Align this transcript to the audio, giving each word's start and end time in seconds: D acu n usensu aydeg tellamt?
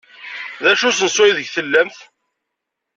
D 0.63 0.65
acu 0.71 0.85
n 0.87 0.89
usensu 0.89 1.21
aydeg 1.23 1.47
tellamt? 1.55 1.97